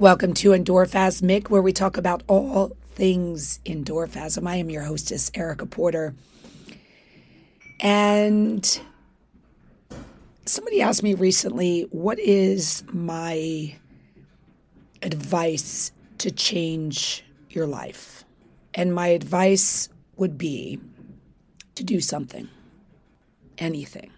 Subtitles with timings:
[0.00, 4.44] Welcome to Endorphasmic, where we talk about all things endorphasm.
[4.44, 6.16] I am your hostess, Erica Porter.
[7.78, 8.80] And
[10.46, 13.76] somebody asked me recently, what is my
[15.00, 18.24] advice to change your life?
[18.74, 20.80] And my advice would be
[21.76, 22.48] to do something,
[23.58, 24.10] anything.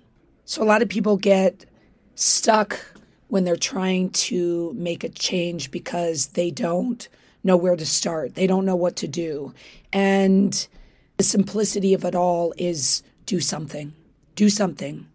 [0.46, 1.66] So a lot of people get
[2.14, 2.80] stuck
[3.28, 7.08] when they're trying to make a change because they don't
[7.42, 8.34] know where to start.
[8.34, 9.54] They don't know what to do.
[9.92, 10.66] And
[11.16, 13.92] the simplicity of it all is do something.
[14.34, 15.08] Do something.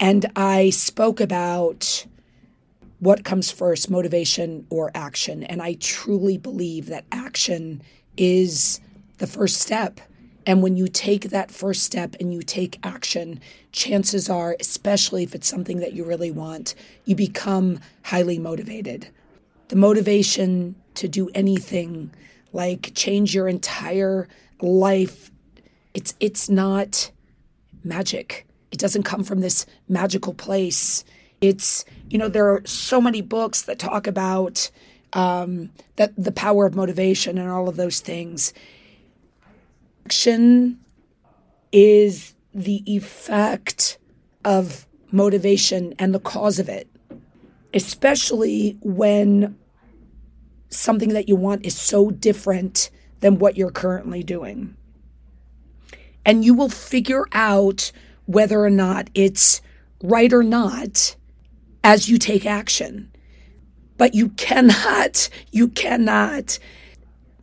[0.00, 2.06] And I spoke about
[3.00, 5.42] what comes first, motivation or action.
[5.44, 7.82] And I truly believe that action
[8.16, 8.80] is
[9.18, 10.00] the first step.
[10.48, 13.38] And when you take that first step and you take action,
[13.70, 16.74] chances are, especially if it's something that you really want,
[17.04, 19.08] you become highly motivated.
[19.68, 22.14] The motivation to do anything
[22.54, 24.26] like change your entire
[24.62, 25.30] life,
[25.92, 27.10] it's it's not
[27.84, 28.46] magic.
[28.72, 31.04] It doesn't come from this magical place.
[31.42, 34.70] It's, you know, there are so many books that talk about
[35.12, 38.54] um, that the power of motivation and all of those things
[40.08, 40.78] action
[41.70, 43.98] is the effect
[44.42, 46.88] of motivation and the cause of it,
[47.74, 49.54] especially when
[50.70, 52.88] something that you want is so different
[53.20, 54.74] than what you're currently doing.
[56.24, 57.92] And you will figure out
[58.24, 59.60] whether or not it's
[60.02, 61.16] right or not
[61.84, 63.12] as you take action.
[63.98, 66.58] But you cannot, you cannot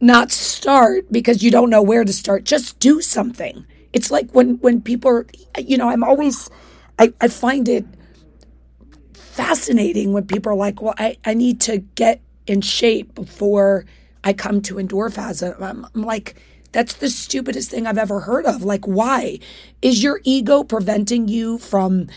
[0.05, 2.43] not start because you don't know where to start.
[2.43, 3.65] Just do something.
[3.91, 6.49] It's like when when people are, you know, I'm always,
[6.99, 7.85] I, I find it
[9.13, 13.85] fascinating when people are like, well, I, I need to get in shape before
[14.23, 15.61] I come to endorphasm.
[15.61, 16.35] I'm, I'm like,
[16.71, 18.63] that's the stupidest thing I've ever heard of.
[18.63, 19.39] Like, why?
[19.81, 22.07] Is your ego preventing you from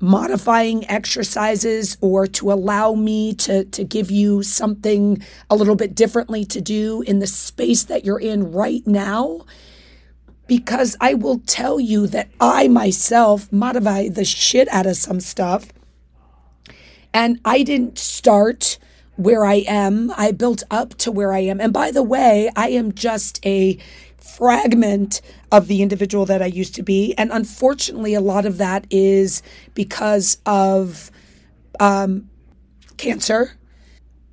[0.00, 6.44] modifying exercises or to allow me to, to give you something a little bit differently
[6.46, 9.44] to do in the space that you're in right now.
[10.46, 15.66] Because I will tell you that I myself modify the shit out of some stuff.
[17.12, 18.78] And I didn't start
[19.16, 20.12] where I am.
[20.16, 21.60] I built up to where I am.
[21.60, 23.78] And by the way, I am just a
[24.36, 27.14] fragment of the individual that I used to be.
[27.16, 29.42] And unfortunately, a lot of that is
[29.74, 31.10] because of
[31.80, 32.28] um,
[32.96, 33.52] cancer.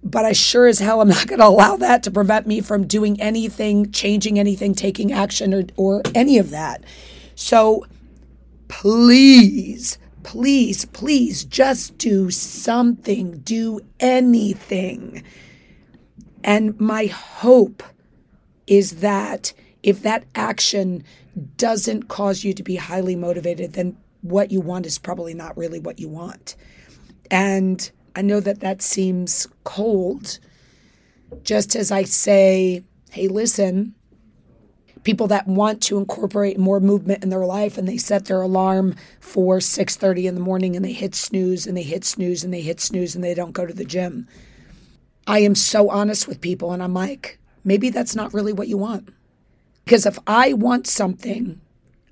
[0.04, 2.86] But I sure as hell am not going to allow that to prevent me from
[2.86, 6.84] doing anything, changing anything, taking action, or, or any of that.
[7.34, 7.86] So
[8.68, 15.24] please, please, please just do something, do anything.
[16.44, 17.82] And my hope
[18.68, 19.54] is that
[19.86, 21.04] if that action
[21.58, 25.80] doesn't cause you to be highly motivated, then what you want is probably not really
[25.80, 26.56] what you want.
[27.30, 30.40] And I know that that seems cold,
[31.44, 33.94] just as I say, hey, listen,
[35.04, 38.96] people that want to incorporate more movement in their life and they set their alarm
[39.20, 42.62] for 6:30 in the morning and they hit snooze and they hit snooze and they
[42.62, 44.28] hit snooze and they don't go to the gym.
[45.28, 48.78] I am so honest with people and I'm like, maybe that's not really what you
[48.78, 49.10] want.
[49.86, 51.62] Because if I want something,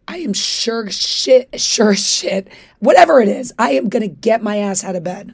[0.07, 2.47] I am sure shit, sure shit,
[2.79, 5.33] whatever it is, I am going to get my ass out of bed.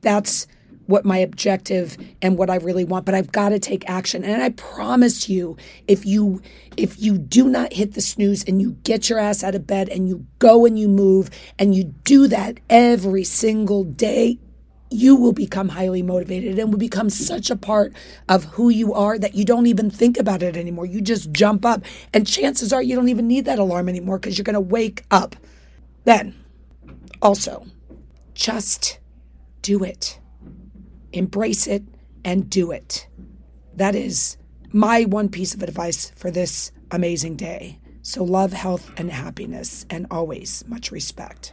[0.00, 0.46] That's
[0.86, 4.24] what my objective and what I really want, but I've got to take action.
[4.24, 5.56] And I promise you,
[5.86, 6.42] if you
[6.76, 9.88] if you do not hit the snooze and you get your ass out of bed
[9.88, 14.38] and you go and you move and you do that every single day,
[14.90, 17.92] you will become highly motivated and will become such a part
[18.28, 20.84] of who you are that you don't even think about it anymore.
[20.84, 24.36] You just jump up, and chances are you don't even need that alarm anymore because
[24.36, 25.36] you're going to wake up.
[26.04, 26.34] Then,
[27.22, 27.66] also,
[28.34, 28.98] just
[29.62, 30.18] do it,
[31.12, 31.84] embrace it,
[32.24, 33.06] and do it.
[33.74, 34.36] That is
[34.72, 37.78] my one piece of advice for this amazing day.
[38.02, 41.48] So, love, health, and happiness, and always much respect.